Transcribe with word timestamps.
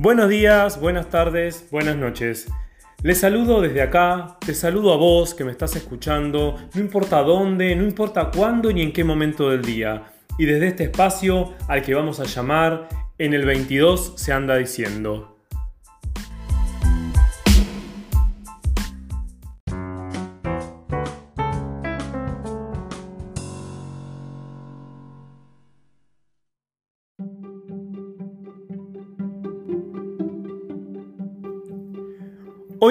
Buenos 0.00 0.28
días, 0.28 0.80
buenas 0.80 1.10
tardes, 1.10 1.66
buenas 1.72 1.96
noches. 1.96 2.46
Les 3.02 3.18
saludo 3.18 3.60
desde 3.60 3.82
acá, 3.82 4.38
te 4.46 4.54
saludo 4.54 4.92
a 4.92 4.96
vos 4.96 5.34
que 5.34 5.42
me 5.42 5.50
estás 5.50 5.74
escuchando, 5.74 6.54
no 6.72 6.80
importa 6.80 7.20
dónde, 7.24 7.74
no 7.74 7.82
importa 7.82 8.30
cuándo 8.30 8.72
ni 8.72 8.82
en 8.82 8.92
qué 8.92 9.02
momento 9.02 9.50
del 9.50 9.62
día. 9.62 10.04
Y 10.38 10.46
desde 10.46 10.68
este 10.68 10.84
espacio 10.84 11.54
al 11.66 11.82
que 11.82 11.96
vamos 11.96 12.20
a 12.20 12.26
llamar, 12.26 12.88
en 13.18 13.34
el 13.34 13.44
22 13.44 14.12
se 14.14 14.32
anda 14.32 14.54
diciendo. 14.54 15.37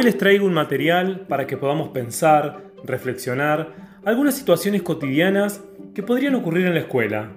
Les 0.08 0.18
traigo 0.18 0.46
un 0.46 0.54
material 0.54 1.26
para 1.28 1.48
que 1.48 1.58
podamos 1.58 1.90
pensar, 1.90 2.72
reflexionar 2.86 3.74
algunas 4.06 4.38
situaciones 4.38 4.82
cotidianas 4.82 5.62
que 5.94 6.02
podrían 6.02 6.34
ocurrir 6.36 6.66
en 6.66 6.76
la 6.76 6.80
escuela. 6.80 7.34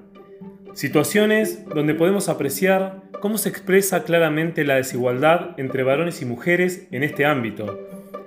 Situaciones 0.75 1.65
donde 1.67 1.95
podemos 1.95 2.29
apreciar 2.29 3.03
cómo 3.21 3.39
se 3.39 3.49
expresa 3.49 4.05
claramente 4.05 4.63
la 4.63 4.77
desigualdad 4.77 5.59
entre 5.59 5.83
varones 5.83 6.23
y 6.23 6.27
mujeres 6.27 6.87
en 6.93 7.03
este 7.03 7.27
ámbito. 7.27 7.77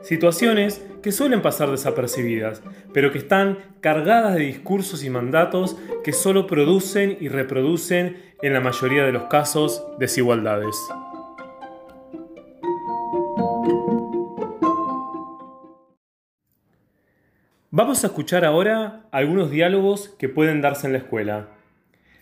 Situaciones 0.02 0.86
que 1.02 1.14
suelen 1.14 1.42
pasar 1.42 1.72
desapercibidas, 1.72 2.62
pero 2.92 3.14
que 3.14 3.20
están 3.20 3.60
cargadas 3.80 4.36
de 4.36 4.42
discursos 4.42 5.06
y 5.06 5.10
mandatos 5.10 5.78
que 6.04 6.12
solo 6.12 6.48
producen 6.48 7.16
y 7.22 7.30
reproducen, 7.30 8.18
en 8.42 8.52
la 8.52 8.60
mayoría 8.60 9.06
de 9.06 9.14
los 9.14 9.24
casos, 9.24 9.86
desigualdades. 10.00 10.76
Vamos 17.76 18.04
a 18.04 18.08
escuchar 18.08 18.46
ahora 18.46 19.08
algunos 19.12 19.50
diálogos 19.50 20.10
que 20.20 20.30
pueden 20.30 20.62
darse 20.62 20.86
en 20.86 20.94
la 20.94 21.00
escuela. 21.00 21.50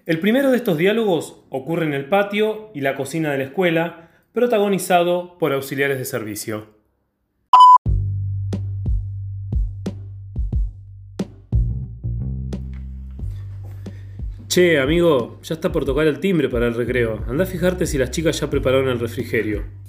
El 0.06 0.22
primero 0.22 0.50
de 0.50 0.56
estos 0.56 0.78
diálogos 0.78 1.44
ocurre 1.50 1.86
en 1.86 1.94
el 1.94 2.06
patio 2.06 2.72
y 2.74 2.80
la 2.80 2.96
cocina 2.96 3.34
de 3.34 3.40
la 3.40 3.44
escuela, 3.44 4.12
protagonizado 4.32 5.38
por 5.40 5.52
auxiliares 5.52 5.98
de 5.98 6.06
servicio. 6.06 6.68
Che, 14.48 14.80
amigo, 14.80 15.38
ya 15.44 15.56
está 15.56 15.74
por 15.74 15.84
tocar 15.84 16.08
el 16.08 16.22
timbre 16.22 16.48
para 16.48 16.68
el 16.68 16.76
recreo. 16.76 17.26
Anda 17.28 17.44
a 17.44 17.48
fijarte 17.48 17.86
si 17.88 17.98
las 17.98 18.12
chicas 18.12 18.40
ya 18.40 18.50
prepararon 18.50 18.88
el 18.88 19.02
refrigerio. 19.02 19.81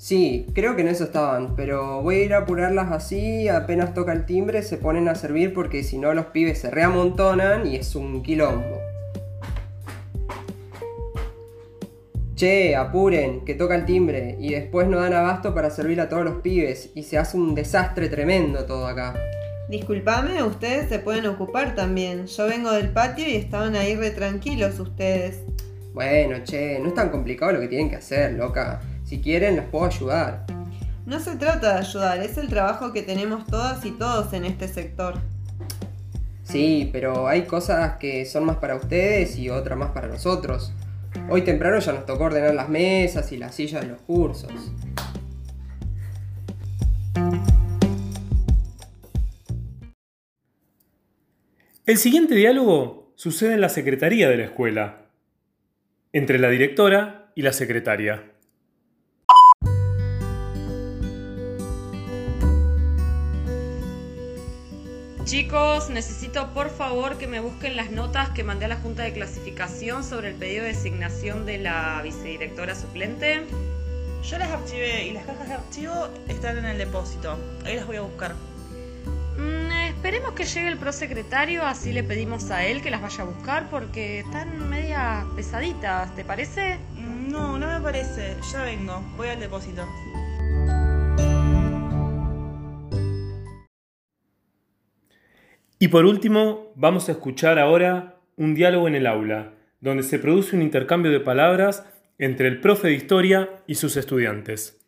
Sí, 0.00 0.46
creo 0.54 0.76
que 0.76 0.80
en 0.80 0.88
eso 0.88 1.04
estaban, 1.04 1.54
pero 1.56 2.00
voy 2.00 2.14
a 2.14 2.24
ir 2.24 2.32
a 2.32 2.38
apurarlas 2.38 2.90
así, 2.90 3.48
apenas 3.50 3.92
toca 3.92 4.14
el 4.14 4.24
timbre 4.24 4.62
se 4.62 4.78
ponen 4.78 5.08
a 5.08 5.14
servir 5.14 5.52
porque 5.52 5.82
si 5.82 5.98
no 5.98 6.14
los 6.14 6.24
pibes 6.26 6.58
se 6.58 6.70
reamontonan 6.70 7.66
y 7.66 7.76
es 7.76 7.94
un 7.94 8.22
quilombo. 8.22 8.78
Che, 12.34 12.74
apuren, 12.76 13.44
que 13.44 13.54
toca 13.54 13.74
el 13.74 13.84
timbre 13.84 14.36
y 14.40 14.54
después 14.54 14.88
no 14.88 15.00
dan 15.00 15.12
abasto 15.12 15.54
para 15.54 15.68
servir 15.68 16.00
a 16.00 16.08
todos 16.08 16.24
los 16.24 16.40
pibes 16.40 16.92
y 16.94 17.02
se 17.02 17.18
hace 17.18 17.36
un 17.36 17.54
desastre 17.54 18.08
tremendo 18.08 18.64
todo 18.64 18.86
acá. 18.86 19.14
Disculpame, 19.68 20.42
ustedes 20.42 20.88
se 20.88 20.98
pueden 21.00 21.26
ocupar 21.26 21.74
también. 21.74 22.26
Yo 22.26 22.46
vengo 22.46 22.72
del 22.72 22.88
patio 22.88 23.28
y 23.28 23.36
estaban 23.36 23.76
ahí 23.76 23.96
re 23.96 24.12
tranquilos 24.12 24.80
ustedes. 24.80 25.40
Bueno, 25.92 26.38
che, 26.42 26.78
no 26.78 26.88
es 26.88 26.94
tan 26.94 27.10
complicado 27.10 27.52
lo 27.52 27.60
que 27.60 27.68
tienen 27.68 27.90
que 27.90 27.96
hacer, 27.96 28.32
loca. 28.32 28.80
Si 29.10 29.20
quieren, 29.20 29.56
los 29.56 29.64
puedo 29.64 29.86
ayudar. 29.86 30.44
No 31.04 31.18
se 31.18 31.34
trata 31.34 31.72
de 31.72 31.78
ayudar, 31.80 32.22
es 32.22 32.38
el 32.38 32.46
trabajo 32.46 32.92
que 32.92 33.02
tenemos 33.02 33.44
todas 33.44 33.84
y 33.84 33.90
todos 33.90 34.32
en 34.34 34.44
este 34.44 34.68
sector. 34.68 35.18
Sí, 36.44 36.88
pero 36.92 37.26
hay 37.26 37.42
cosas 37.42 37.96
que 37.96 38.24
son 38.24 38.44
más 38.44 38.58
para 38.58 38.76
ustedes 38.76 39.36
y 39.36 39.50
otras 39.50 39.76
más 39.76 39.90
para 39.90 40.06
nosotros. 40.06 40.72
Hoy 41.28 41.42
temprano 41.42 41.80
ya 41.80 41.92
nos 41.92 42.06
tocó 42.06 42.26
ordenar 42.26 42.54
las 42.54 42.68
mesas 42.68 43.32
y 43.32 43.36
las 43.36 43.52
sillas 43.56 43.82
de 43.82 43.88
los 43.88 44.00
cursos. 44.02 44.52
El 51.84 51.96
siguiente 51.96 52.36
diálogo 52.36 53.12
sucede 53.16 53.54
en 53.54 53.60
la 53.60 53.70
secretaría 53.70 54.28
de 54.28 54.36
la 54.36 54.44
escuela, 54.44 55.06
entre 56.12 56.38
la 56.38 56.48
directora 56.48 57.32
y 57.34 57.42
la 57.42 57.52
secretaria. 57.52 58.30
Chicos, 65.30 65.90
necesito 65.90 66.52
por 66.54 66.70
favor 66.70 67.16
que 67.16 67.28
me 67.28 67.38
busquen 67.38 67.76
las 67.76 67.92
notas 67.92 68.30
que 68.30 68.42
mandé 68.42 68.64
a 68.64 68.68
la 68.68 68.74
Junta 68.74 69.04
de 69.04 69.12
Clasificación 69.12 70.02
sobre 70.02 70.30
el 70.30 70.34
pedido 70.34 70.64
de 70.64 70.72
designación 70.72 71.46
de 71.46 71.58
la 71.58 72.00
vicedirectora 72.02 72.74
suplente. 72.74 73.46
Yo 74.24 74.38
las 74.38 74.50
archivé 74.50 75.06
y 75.06 75.12
las 75.12 75.24
cajas 75.24 75.46
de 75.46 75.54
archivo 75.54 76.08
están 76.26 76.58
en 76.58 76.64
el 76.64 76.78
depósito. 76.78 77.38
Ahí 77.64 77.76
las 77.76 77.86
voy 77.86 77.98
a 77.98 78.00
buscar. 78.00 78.34
Mm, 79.38 79.70
esperemos 79.94 80.32
que 80.32 80.46
llegue 80.46 80.66
el 80.66 80.78
prosecretario, 80.78 81.64
así 81.64 81.92
le 81.92 82.02
pedimos 82.02 82.50
a 82.50 82.64
él 82.64 82.82
que 82.82 82.90
las 82.90 83.00
vaya 83.00 83.22
a 83.22 83.26
buscar 83.26 83.70
porque 83.70 84.18
están 84.18 84.68
media 84.68 85.24
pesaditas, 85.36 86.12
¿te 86.16 86.24
parece? 86.24 86.76
Mm, 86.96 87.30
No, 87.30 87.56
no 87.56 87.68
me 87.68 87.80
parece. 87.80 88.36
Ya 88.52 88.62
vengo. 88.62 89.00
Voy 89.16 89.28
al 89.28 89.38
depósito. 89.38 89.86
Y 95.82 95.88
por 95.88 96.04
último, 96.04 96.74
vamos 96.76 97.08
a 97.08 97.12
escuchar 97.12 97.58
ahora 97.58 98.20
un 98.36 98.54
diálogo 98.54 98.86
en 98.86 98.94
el 98.94 99.06
aula, 99.06 99.54
donde 99.80 100.02
se 100.02 100.18
produce 100.18 100.54
un 100.54 100.60
intercambio 100.60 101.10
de 101.10 101.20
palabras 101.20 101.86
entre 102.18 102.48
el 102.48 102.60
profe 102.60 102.88
de 102.88 102.94
historia 102.94 103.62
y 103.66 103.76
sus 103.76 103.96
estudiantes. 103.96 104.78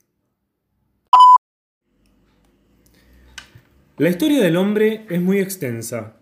La 3.96 4.10
historia 4.10 4.42
del 4.42 4.58
hombre 4.58 5.06
es 5.08 5.18
muy 5.18 5.38
extensa, 5.38 6.18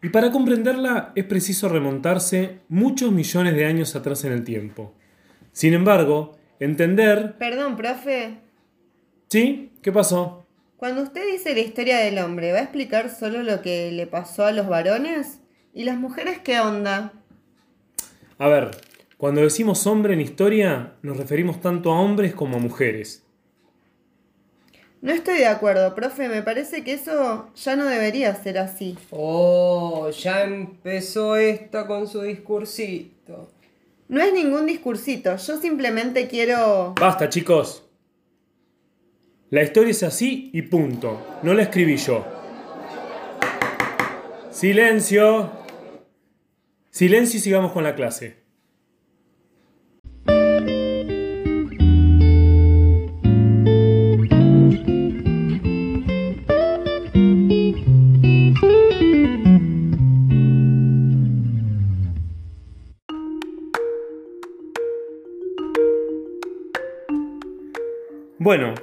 y 0.00 0.10
para 0.10 0.30
comprenderla 0.30 1.10
es 1.16 1.24
preciso 1.24 1.68
remontarse 1.68 2.60
muchos 2.68 3.10
millones 3.10 3.56
de 3.56 3.66
años 3.66 3.96
atrás 3.96 4.24
en 4.24 4.34
el 4.34 4.44
tiempo. 4.44 4.94
Sin 5.50 5.74
embargo, 5.74 6.38
entender... 6.60 7.38
Perdón, 7.38 7.76
profe. 7.76 8.38
¿Sí? 9.26 9.72
¿Qué 9.82 9.90
pasó? 9.90 10.41
Cuando 10.82 11.02
usted 11.02 11.24
dice 11.30 11.54
la 11.54 11.60
historia 11.60 11.98
del 11.98 12.18
hombre, 12.18 12.50
¿va 12.50 12.58
a 12.58 12.62
explicar 12.62 13.08
solo 13.08 13.44
lo 13.44 13.62
que 13.62 13.92
le 13.92 14.08
pasó 14.08 14.46
a 14.46 14.50
los 14.50 14.66
varones? 14.66 15.38
¿Y 15.72 15.84
las 15.84 15.96
mujeres 15.96 16.40
qué 16.40 16.58
onda? 16.58 17.12
A 18.36 18.48
ver, 18.48 18.72
cuando 19.16 19.42
decimos 19.42 19.86
hombre 19.86 20.14
en 20.14 20.20
historia, 20.20 20.94
nos 21.02 21.18
referimos 21.18 21.60
tanto 21.60 21.92
a 21.92 22.00
hombres 22.00 22.34
como 22.34 22.56
a 22.56 22.58
mujeres. 22.58 23.22
No 25.02 25.12
estoy 25.12 25.36
de 25.36 25.46
acuerdo, 25.46 25.94
profe, 25.94 26.28
me 26.28 26.42
parece 26.42 26.82
que 26.82 26.94
eso 26.94 27.48
ya 27.54 27.76
no 27.76 27.84
debería 27.84 28.34
ser 28.34 28.58
así. 28.58 28.98
Oh, 29.12 30.10
ya 30.10 30.42
empezó 30.42 31.36
esta 31.36 31.86
con 31.86 32.08
su 32.08 32.22
discursito. 32.22 33.52
No 34.08 34.20
es 34.20 34.32
ningún 34.32 34.66
discursito, 34.66 35.36
yo 35.36 35.58
simplemente 35.58 36.26
quiero... 36.26 36.94
Basta, 36.98 37.28
chicos. 37.28 37.84
La 39.52 39.62
historia 39.62 39.90
es 39.90 40.02
así 40.02 40.48
y 40.54 40.62
punto. 40.62 41.38
No 41.42 41.52
la 41.52 41.64
escribí 41.64 41.98
yo. 41.98 42.24
Silencio. 44.50 45.52
Silencio 46.88 47.36
y 47.36 47.40
sigamos 47.42 47.72
con 47.72 47.84
la 47.84 47.94
clase. 47.94 48.38
Bueno, 68.38 68.74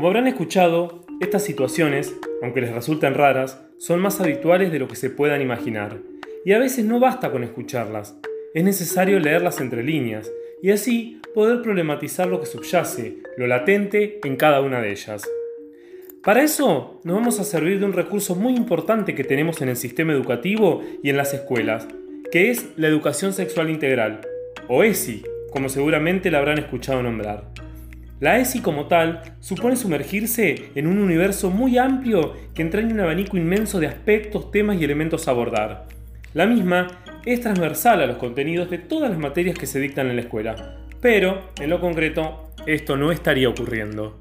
como 0.00 0.08
habrán 0.08 0.28
escuchado, 0.28 1.04
estas 1.20 1.44
situaciones, 1.44 2.16
aunque 2.40 2.62
les 2.62 2.72
resulten 2.72 3.12
raras, 3.12 3.60
son 3.76 4.00
más 4.00 4.18
habituales 4.18 4.72
de 4.72 4.78
lo 4.78 4.88
que 4.88 4.96
se 4.96 5.10
puedan 5.10 5.42
imaginar. 5.42 5.98
Y 6.42 6.52
a 6.52 6.58
veces 6.58 6.86
no 6.86 6.98
basta 6.98 7.30
con 7.30 7.44
escucharlas, 7.44 8.18
es 8.54 8.64
necesario 8.64 9.20
leerlas 9.20 9.60
entre 9.60 9.84
líneas 9.84 10.32
y 10.62 10.70
así 10.70 11.20
poder 11.34 11.60
problematizar 11.60 12.28
lo 12.28 12.40
que 12.40 12.46
subyace, 12.46 13.18
lo 13.36 13.46
latente 13.46 14.20
en 14.24 14.36
cada 14.36 14.62
una 14.62 14.80
de 14.80 14.90
ellas. 14.90 15.28
Para 16.24 16.44
eso 16.44 16.98
nos 17.04 17.16
vamos 17.16 17.38
a 17.38 17.44
servir 17.44 17.78
de 17.78 17.84
un 17.84 17.92
recurso 17.92 18.34
muy 18.34 18.56
importante 18.56 19.14
que 19.14 19.24
tenemos 19.24 19.60
en 19.60 19.68
el 19.68 19.76
sistema 19.76 20.14
educativo 20.14 20.82
y 21.02 21.10
en 21.10 21.18
las 21.18 21.34
escuelas, 21.34 21.86
que 22.32 22.50
es 22.50 22.70
la 22.76 22.88
educación 22.88 23.34
sexual 23.34 23.68
integral, 23.68 24.22
o 24.66 24.82
ESI, 24.82 25.22
como 25.50 25.68
seguramente 25.68 26.30
la 26.30 26.38
habrán 26.38 26.56
escuchado 26.56 27.02
nombrar. 27.02 27.52
La 28.20 28.38
ESI 28.38 28.60
como 28.60 28.84
tal 28.84 29.22
supone 29.40 29.76
sumergirse 29.76 30.72
en 30.74 30.86
un 30.86 30.98
universo 30.98 31.48
muy 31.48 31.78
amplio 31.78 32.34
que 32.54 32.60
entraña 32.60 32.92
un 32.92 33.00
abanico 33.00 33.38
inmenso 33.38 33.80
de 33.80 33.86
aspectos, 33.86 34.50
temas 34.50 34.78
y 34.78 34.84
elementos 34.84 35.26
a 35.26 35.30
abordar. 35.30 35.86
La 36.34 36.44
misma 36.44 36.88
es 37.24 37.40
transversal 37.40 38.02
a 38.02 38.06
los 38.06 38.18
contenidos 38.18 38.68
de 38.68 38.76
todas 38.76 39.08
las 39.08 39.18
materias 39.18 39.56
que 39.56 39.64
se 39.64 39.80
dictan 39.80 40.10
en 40.10 40.16
la 40.16 40.20
escuela, 40.20 40.84
pero 41.00 41.48
en 41.58 41.70
lo 41.70 41.80
concreto 41.80 42.50
esto 42.66 42.98
no 42.98 43.10
estaría 43.10 43.48
ocurriendo. 43.48 44.20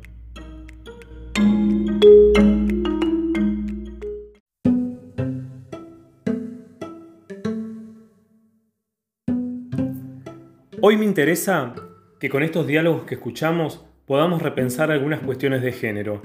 Hoy 10.81 10.95
me 10.95 11.03
interesa 11.03 11.75
que 12.17 12.29
con 12.29 12.43
estos 12.43 12.65
diálogos 12.65 13.03
que 13.03 13.15
escuchamos 13.15 13.88
podamos 14.09 14.41
repensar 14.41 14.89
algunas 14.89 15.19
cuestiones 15.19 15.61
de 15.61 15.71
género, 15.71 16.23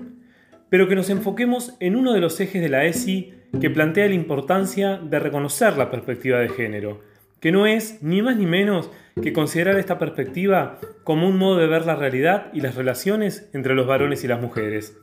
pero 0.71 0.89
que 0.89 0.95
nos 0.95 1.11
enfoquemos 1.11 1.77
en 1.81 1.97
uno 1.97 2.15
de 2.15 2.21
los 2.23 2.41
ejes 2.41 2.63
de 2.63 2.71
la 2.71 2.87
ESI 2.87 3.35
que 3.61 3.69
plantea 3.69 4.09
la 4.09 4.15
importancia 4.15 4.97
de 4.97 5.19
reconocer 5.19 5.77
la 5.77 5.91
perspectiva 5.91 6.39
de 6.39 6.49
género, 6.49 7.03
que 7.41 7.53
no 7.53 7.67
es 7.67 8.03
ni 8.03 8.23
más 8.23 8.39
ni 8.39 8.47
menos 8.47 8.91
que 9.23 9.35
considerar 9.35 9.79
esta 9.79 9.99
perspectiva 9.99 10.79
como 11.03 11.29
un 11.29 11.37
modo 11.37 11.59
de 11.59 11.67
ver 11.67 11.85
la 11.85 11.95
realidad 11.95 12.47
y 12.55 12.63
las 12.63 12.75
relaciones 12.75 13.51
entre 13.53 13.75
los 13.75 13.87
varones 13.87 14.25
y 14.25 14.29
las 14.29 14.41
mujeres. 14.41 14.97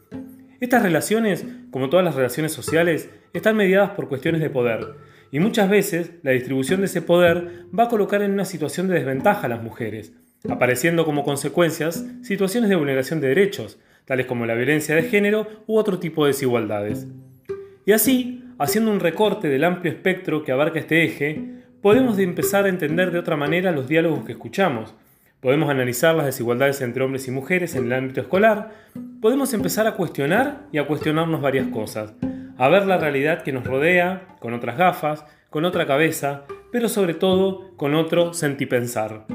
Estas 0.59 0.81
relaciones, 0.81 1.45
como 1.69 1.87
todas 1.91 2.03
las 2.03 2.15
relaciones 2.15 2.51
sociales, 2.51 3.11
están 3.33 3.57
mediadas 3.57 3.91
por 3.91 4.09
cuestiones 4.09 4.41
de 4.41 4.49
poder, 4.49 4.95
y 5.29 5.39
muchas 5.39 5.69
veces 5.69 6.13
la 6.23 6.31
distribución 6.31 6.79
de 6.79 6.87
ese 6.87 7.03
poder 7.03 7.67
va 7.77 7.83
a 7.83 7.89
colocar 7.89 8.23
en 8.23 8.31
una 8.31 8.45
situación 8.45 8.87
de 8.87 8.95
desventaja 8.95 9.45
a 9.45 9.49
las 9.49 9.61
mujeres, 9.61 10.13
apareciendo 10.49 11.05
como 11.05 11.23
consecuencias 11.23 12.05
situaciones 12.21 12.69
de 12.69 12.75
vulneración 12.75 13.21
de 13.21 13.29
derechos, 13.29 13.79
tales 14.05 14.25
como 14.25 14.45
la 14.45 14.55
violencia 14.55 14.95
de 14.95 15.03
género 15.03 15.47
u 15.67 15.77
otro 15.77 15.99
tipo 15.99 16.25
de 16.25 16.31
desigualdades. 16.31 17.07
Y 17.85 17.91
así, 17.91 18.43
haciendo 18.59 18.91
un 18.91 18.99
recorte 18.99 19.47
del 19.49 19.63
amplio 19.63 19.91
espectro 19.91 20.43
que 20.43 20.51
abarca 20.51 20.79
este 20.79 21.03
eje, 21.03 21.43
podemos 21.81 22.17
empezar 22.19 22.65
a 22.65 22.69
entender 22.69 23.11
de 23.11 23.19
otra 23.19 23.37
manera 23.37 23.71
los 23.71 23.87
diálogos 23.87 24.25
que 24.25 24.33
escuchamos. 24.33 24.95
Podemos 25.39 25.69
analizar 25.69 26.15
las 26.15 26.27
desigualdades 26.27 26.81
entre 26.81 27.03
hombres 27.03 27.27
y 27.27 27.31
mujeres 27.31 27.75
en 27.75 27.85
el 27.85 27.93
ámbito 27.93 28.21
escolar. 28.21 28.71
Podemos 29.21 29.53
empezar 29.53 29.87
a 29.87 29.95
cuestionar 29.95 30.67
y 30.71 30.77
a 30.77 30.85
cuestionarnos 30.85 31.41
varias 31.41 31.67
cosas 31.67 32.13
a 32.61 32.69
ver 32.69 32.85
la 32.85 32.99
realidad 32.99 33.41
que 33.41 33.51
nos 33.51 33.65
rodea 33.65 34.35
con 34.39 34.53
otras 34.53 34.77
gafas, 34.77 35.25
con 35.49 35.65
otra 35.65 35.87
cabeza, 35.87 36.43
pero 36.71 36.89
sobre 36.89 37.15
todo 37.15 37.75
con 37.75 37.95
otro 37.95 38.35
sentipensar. 38.35 39.25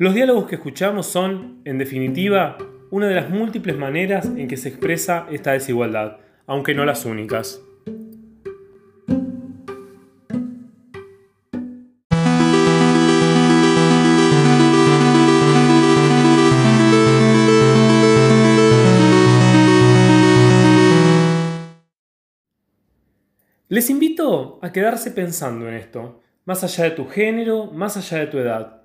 Los 0.00 0.14
diálogos 0.14 0.46
que 0.46 0.54
escuchamos 0.54 1.08
son, 1.08 1.60
en 1.66 1.76
definitiva, 1.76 2.56
una 2.90 3.06
de 3.06 3.16
las 3.16 3.28
múltiples 3.28 3.76
maneras 3.76 4.24
en 4.34 4.48
que 4.48 4.56
se 4.56 4.70
expresa 4.70 5.26
esta 5.30 5.52
desigualdad, 5.52 6.16
aunque 6.46 6.74
no 6.74 6.86
las 6.86 7.04
únicas. 7.04 7.60
Les 23.68 23.90
invito 23.90 24.60
a 24.62 24.72
quedarse 24.72 25.10
pensando 25.10 25.68
en 25.68 25.74
esto, 25.74 26.22
más 26.46 26.64
allá 26.64 26.84
de 26.84 26.92
tu 26.92 27.06
género, 27.06 27.66
más 27.66 27.98
allá 27.98 28.20
de 28.20 28.26
tu 28.28 28.38
edad. 28.38 28.79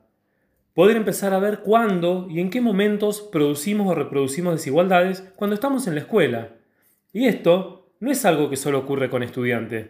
Poder 0.75 0.98
empezar 0.98 1.33
a 1.33 1.39
ver 1.39 1.60
cuándo 1.60 2.27
y 2.30 2.42
en 2.42 2.50
qué 2.50 2.60
momentos 2.60 3.22
producimos 3.31 3.88
o 3.88 3.95
reproducimos 3.95 4.56
desigualdades 4.56 5.22
cuando 5.38 5.54
estamos 5.54 5.88
en 5.88 5.95
la 5.95 6.01
escuela. 6.01 6.50
Y 7.13 7.27
esto 7.27 7.94
no 8.01 8.12
es 8.12 8.25
algo 8.25 8.50
que 8.50 8.57
solo 8.57 8.80
ocurre 8.80 9.10
con 9.10 9.24
estudiantes. 9.24 9.88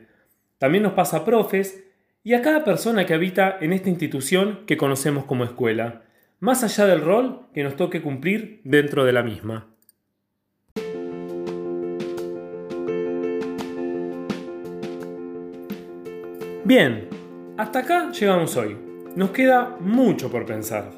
También 0.59 0.83
nos 0.83 0.93
pasa 0.93 1.17
a 1.17 1.25
profes 1.25 1.83
y 2.23 2.35
a 2.35 2.43
cada 2.43 2.63
persona 2.63 3.07
que 3.07 3.15
habita 3.15 3.57
en 3.61 3.73
esta 3.73 3.89
institución 3.89 4.59
que 4.67 4.77
conocemos 4.77 5.25
como 5.25 5.43
escuela, 5.43 6.03
más 6.39 6.63
allá 6.63 6.85
del 6.85 7.01
rol 7.01 7.47
que 7.51 7.63
nos 7.63 7.75
toque 7.75 8.03
cumplir 8.03 8.61
dentro 8.63 9.05
de 9.05 9.13
la 9.13 9.23
misma. 9.23 9.65
Bien, 16.63 17.09
hasta 17.57 17.79
acá 17.79 18.11
llegamos 18.11 18.55
hoy. 18.55 18.84
Nos 19.15 19.29
queda 19.29 19.77
mucho 19.79 20.29
por 20.29 20.45
pensar. 20.45 20.91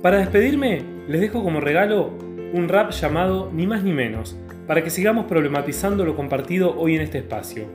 Para 0.00 0.16
despedirme, 0.16 0.82
les 1.06 1.20
dejo 1.20 1.44
como 1.44 1.60
regalo 1.60 2.14
un 2.54 2.66
rap 2.66 2.92
llamado 2.92 3.50
Ni 3.52 3.66
más 3.66 3.82
ni 3.82 3.92
menos, 3.92 4.38
para 4.66 4.82
que 4.82 4.88
sigamos 4.88 5.26
problematizando 5.26 6.06
lo 6.06 6.16
compartido 6.16 6.74
hoy 6.78 6.94
en 6.94 7.02
este 7.02 7.18
espacio. 7.18 7.66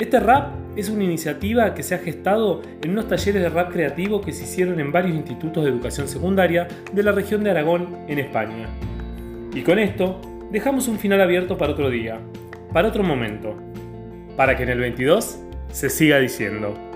Este 0.00 0.18
rap 0.18 0.52
es 0.74 0.88
una 0.88 1.04
iniciativa 1.04 1.74
que 1.74 1.84
se 1.84 1.94
ha 1.94 1.98
gestado 1.98 2.60
en 2.82 2.90
unos 2.90 3.06
talleres 3.06 3.40
de 3.40 3.48
rap 3.48 3.72
creativo 3.72 4.20
que 4.20 4.32
se 4.32 4.42
hicieron 4.42 4.80
en 4.80 4.90
varios 4.90 5.16
institutos 5.16 5.62
de 5.62 5.70
educación 5.70 6.08
secundaria 6.08 6.66
de 6.92 7.02
la 7.04 7.12
región 7.12 7.44
de 7.44 7.52
Aragón, 7.52 7.98
en 8.08 8.18
España. 8.18 8.66
Y 9.54 9.62
con 9.62 9.78
esto, 9.78 10.20
dejamos 10.50 10.88
un 10.88 10.98
final 10.98 11.20
abierto 11.20 11.56
para 11.56 11.70
otro 11.70 11.88
día, 11.88 12.18
para 12.72 12.88
otro 12.88 13.04
momento, 13.04 13.54
para 14.36 14.56
que 14.56 14.64
en 14.64 14.70
el 14.70 14.80
22 14.80 15.38
se 15.70 15.88
siga 15.88 16.18
diciendo. 16.18 16.87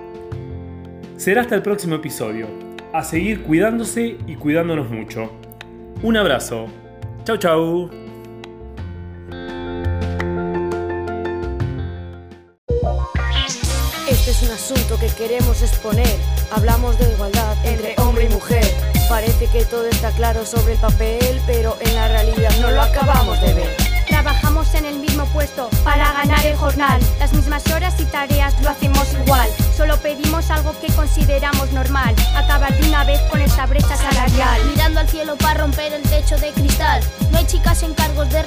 Será 1.22 1.42
hasta 1.42 1.54
el 1.54 1.62
próximo 1.62 1.94
episodio. 1.94 2.48
A 2.92 3.04
seguir 3.04 3.44
cuidándose 3.44 4.16
y 4.26 4.34
cuidándonos 4.34 4.90
mucho. 4.90 5.30
Un 6.02 6.16
abrazo. 6.16 6.66
Chau 7.22 7.36
chau. 7.36 7.90
Este 14.10 14.30
es 14.32 14.42
un 14.42 14.50
asunto 14.50 14.98
que 14.98 15.06
queremos 15.16 15.62
exponer. 15.62 16.18
Hablamos 16.50 16.98
de 16.98 17.12
igualdad 17.12 17.56
entre 17.66 17.94
hombre 17.98 18.24
y 18.24 18.28
mujer. 18.28 18.64
Parece 19.08 19.46
que 19.46 19.64
todo 19.64 19.86
está 19.86 20.10
claro 20.16 20.44
sobre 20.44 20.72
el 20.72 20.80
papel, 20.80 21.40
pero 21.46 21.76
en 21.86 21.94
la 21.94 22.08
realidad 22.08 22.50
no 22.60 22.72
lo 22.72 22.82
acabamos 22.82 23.40
de 23.42 23.54
ver. 23.54 23.91
Trabajamos 24.12 24.74
en 24.74 24.84
el 24.84 24.98
mismo 24.98 25.24
puesto 25.32 25.70
para 25.84 26.12
ganar 26.12 26.44
el 26.44 26.54
jornal. 26.54 27.00
Las 27.18 27.32
mismas 27.32 27.66
horas 27.72 27.98
y 27.98 28.04
tareas 28.04 28.54
lo 28.60 28.68
hacemos 28.68 29.10
igual. 29.14 29.48
Solo 29.74 29.96
pedimos 29.96 30.50
algo 30.50 30.78
que 30.78 30.92
consideramos 30.92 31.72
normal. 31.72 32.14
Acabar 32.36 32.76
de 32.78 32.88
una 32.88 33.04
vez 33.04 33.18
con 33.30 33.40
esta 33.40 33.64
brecha 33.64 33.96
salarial. 33.96 34.60
Mirando 34.66 35.00
al 35.00 35.08
cielo 35.08 35.34
para 35.38 35.62
romper 35.62 35.94
el 35.94 36.02
techo 36.02 36.36
de 36.36 36.50
cristal. 36.52 37.02
No 37.30 37.38
hay 37.38 37.46
chicas 37.46 37.82
en 37.84 37.94
cargos 37.94 38.28
de 38.28 38.42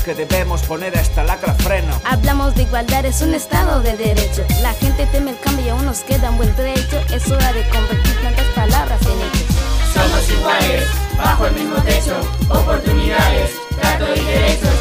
Creemos 0.00 0.04
que 0.04 0.14
debemos 0.14 0.62
poner 0.62 0.96
a 0.96 1.00
esta 1.00 1.24
lacra 1.24 1.54
freno. 1.54 2.00
Hablamos 2.04 2.54
de 2.54 2.62
igualdad, 2.62 3.04
es 3.04 3.20
un 3.22 3.34
estado 3.34 3.80
de 3.82 3.96
derecho. 3.96 4.44
La 4.62 4.72
gente 4.74 5.06
teme 5.06 5.32
el 5.32 5.40
cambio 5.40 5.66
y 5.66 5.68
aún 5.68 5.84
nos 5.84 6.00
queda 6.00 6.30
un 6.30 6.36
buen 6.38 6.54
trecho. 6.54 6.98
Es 7.12 7.30
hora 7.30 7.52
de 7.52 7.68
convertir 7.68 8.22
tantas 8.22 8.46
palabras 8.54 9.00
en 9.02 9.20
hechos. 9.20 9.56
Somos 9.92 10.30
iguales, 10.30 10.86
bajo 11.16 11.46
el 11.46 11.54
mismo 11.54 11.76
techo, 11.82 12.18
oportunidades, 12.48 13.52
trato 13.76 14.06
y 14.14 14.20
derechos. 14.24 14.79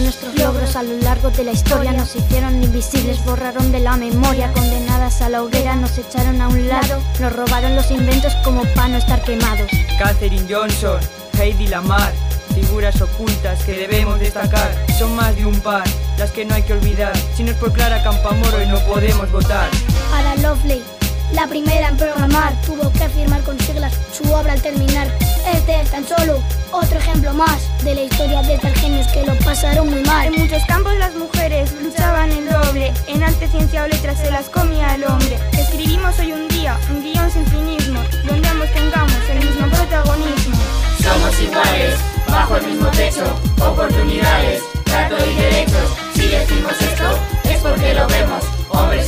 Nuestros 0.00 0.34
logros 0.36 0.76
a 0.76 0.82
lo 0.82 0.96
largo 0.98 1.30
de 1.30 1.44
la 1.44 1.52
historia, 1.52 1.92
nos 1.92 2.14
hicieron 2.16 2.62
invisibles, 2.62 3.24
borraron 3.24 3.72
de 3.72 3.80
la 3.80 3.96
memoria, 3.96 4.52
condenadas 4.52 5.20
a 5.22 5.28
la 5.28 5.42
hoguera, 5.42 5.76
nos 5.76 5.98
echaron 5.98 6.40
a 6.40 6.48
un 6.48 6.68
lado, 6.68 7.02
nos 7.20 7.32
robaron 7.32 7.76
los 7.76 7.90
inventos 7.90 8.34
como 8.44 8.62
para 8.74 8.88
no 8.88 8.96
estar 8.98 9.22
quemados. 9.22 9.70
Catherine 9.98 10.46
Johnson, 10.48 11.00
Heidi 11.38 11.66
Lamar, 11.66 12.12
figuras 12.54 13.00
ocultas 13.00 13.62
que 13.64 13.72
debemos 13.72 14.18
destacar, 14.20 14.74
son 14.98 15.14
más 15.14 15.34
de 15.36 15.46
un 15.46 15.60
par, 15.60 15.84
las 16.18 16.30
que 16.30 16.44
no 16.44 16.54
hay 16.54 16.62
que 16.62 16.72
olvidar, 16.72 17.12
si 17.36 17.42
no 17.42 17.50
es 17.50 17.56
por 17.56 17.72
Clara 17.72 18.02
Campamoro 18.02 18.62
y 18.62 18.66
no 18.66 18.78
podemos 18.86 19.30
votar. 19.30 19.68
Para 20.10 20.34
Lovely, 20.36 20.82
la 21.32 21.46
primera 21.46 21.88
en 21.88 21.96
programar, 21.96 22.54
tuvo 22.62 22.92
que 22.92 23.08
firmar 23.08 23.42
con 23.42 23.58
siglas 23.60 23.92
su 24.12 24.22
obra 24.32 24.52
al 24.52 24.62
terminar. 24.62 25.08
Este 25.52 25.80
es 25.80 25.90
tan 25.90 26.06
solo 26.06 26.42
otro 26.70 26.98
ejemplo 26.98 27.32
más 27.32 27.68
de 27.84 27.94
la 27.94 28.02
historia 28.02 28.42
de 28.42 28.58
tal 28.58 28.74
genios 28.76 29.06
que 29.08 29.24
lo 29.24 29.36
pasaron 29.38 29.88
muy 29.90 30.02
mal. 30.02 30.26
En 30.26 30.40
muchos 30.40 30.62
campos 30.66 30.92
las 30.98 31.14
mujeres 31.14 31.72
luchaban 31.82 32.30
en 32.30 32.48
doble, 32.48 32.92
en 33.06 33.22
arte, 33.22 33.48
ciencia 33.48 33.84
o 33.84 33.88
letras 33.88 34.18
se 34.18 34.30
las 34.30 34.48
comía 34.48 34.94
el 34.94 35.04
hombre. 35.04 35.38
Escribimos 35.52 36.18
hoy 36.18 36.32
un 36.32 36.48
día, 36.48 36.78
un 36.90 37.02
guion 37.02 37.30
sin 37.30 37.46
finismo, 37.46 38.00
donde 38.24 38.48
ambos 38.48 38.70
tengamos 38.72 39.16
el 39.30 39.38
mismo 39.46 39.66
protagonismo. 39.68 40.56
Somos 41.02 41.40
iguales, 41.40 41.94
bajo 42.28 42.56
el 42.56 42.66
mismo 42.66 42.86
techo, 42.90 43.24
oportunidades, 43.60 44.62
trato 44.84 45.16
y 45.24 45.34
derechos. 45.34 45.96
Si 46.14 46.28
decimos 46.28 46.72
esto, 46.80 47.18
es 47.44 47.58
porque 47.58 47.94
lo 47.94 48.06
vemos, 48.06 48.44
hombres 48.68 49.01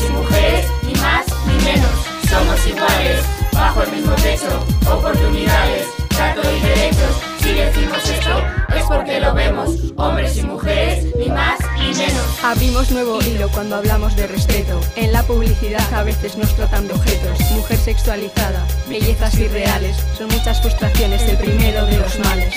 nuevo 12.95 13.21
hilo 13.23 13.51
cuando 13.51 13.75
hablamos 13.75 14.15
de 14.15 14.29
respeto. 14.29 14.81
En 14.95 15.13
la 15.13 15.25
publicidad 15.25 15.93
a 15.93 16.05
veces 16.05 16.37
nos 16.37 16.55
tratan 16.55 16.87
de 16.87 16.95
objetos. 16.95 17.41
Mujer 17.51 17.77
sexualizada, 17.77 18.65
bellezas 18.89 19.37
irreales. 19.37 19.97
Son 20.17 20.29
muchas 20.29 20.63
frustraciones 20.63 21.23
el 21.23 21.37
primero 21.37 21.85
de 21.87 21.99
los 21.99 22.19
males. 22.21 22.57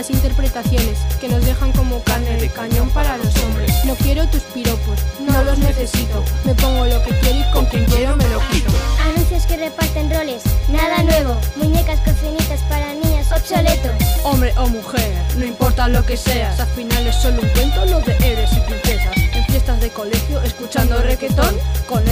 Las 0.00 0.08
interpretaciones 0.08 0.98
que 1.20 1.28
nos 1.28 1.44
dejan 1.44 1.72
como 1.72 2.02
carne 2.02 2.34
de 2.38 2.48
cañón 2.48 2.88
para 2.88 3.18
los 3.18 3.36
hombres. 3.44 3.70
No 3.84 3.94
quiero 3.96 4.26
tus 4.28 4.40
piropos, 4.44 4.98
no 5.20 5.44
los 5.44 5.58
necesito. 5.58 6.24
Me 6.46 6.54
pongo 6.54 6.86
lo 6.86 7.02
que 7.02 7.10
quiero 7.18 7.40
y 7.40 7.52
con 7.52 7.66
quien 7.66 7.84
quiero 7.84 8.16
me 8.16 8.26
lo 8.30 8.40
quito. 8.50 8.72
Anuncios 9.04 9.44
que 9.44 9.58
reparten 9.58 10.10
roles, 10.10 10.42
nada 10.70 11.02
nuevo. 11.02 11.36
Muñecas 11.56 12.00
cocinitas 12.00 12.60
para 12.70 12.94
niñas, 12.94 13.30
obsoleto. 13.30 13.90
Hombre 14.24 14.54
o 14.56 14.68
mujer, 14.68 15.12
no 15.36 15.44
importa 15.44 15.86
lo 15.86 16.02
que 16.06 16.16
seas, 16.16 16.58
al 16.58 16.68
final 16.68 17.06
es 17.06 17.16
solo 17.16 17.42
un 17.42 17.48
cuento 17.50 17.84
lo 17.84 18.00
de 18.00 18.16
héroes 18.26 18.50
y 18.54 18.60
princesas. 18.60 19.14
En 19.34 19.44
fiestas 19.44 19.82
de 19.82 19.90
colegio, 19.90 20.40
escuchando 20.40 20.96
requetón, 21.02 21.54
con 21.86 22.02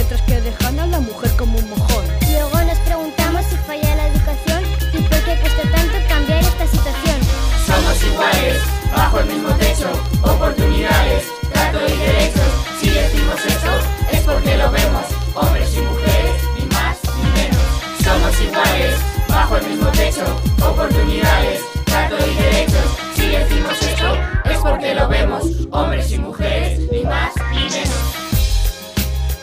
bajo 19.27 19.57
el 19.57 19.67
mismo 19.67 19.89
techo, 19.91 20.23
oportunidades, 20.65 21.61
trato 21.85 22.15
y 22.17 22.35
derechos. 22.35 22.97
Si 23.15 23.27
decimos 23.27 23.81
eso, 23.81 24.17
es 24.45 24.57
porque 24.59 24.95
lo 24.95 25.07
vemos, 25.07 25.45
hombres 25.71 26.11
y 26.11 26.19
mujeres, 26.19 26.79
ni 26.91 27.03
más 27.03 27.33
ni 27.51 27.63
menos. 27.69 28.09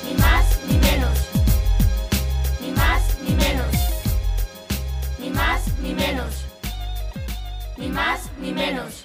Ni 0.04 0.14
más 0.14 0.58
ni 0.68 0.78
menos. 0.78 1.18
Ni 2.60 2.70
más 2.72 3.02
ni 3.22 3.34
menos. 3.34 3.66
Ni 5.18 5.30
más 5.30 5.62
ni 5.80 5.94
menos. 5.94 6.44
Ni 7.76 7.88
más 7.88 8.20
ni 8.40 8.52
menos. 8.52 8.95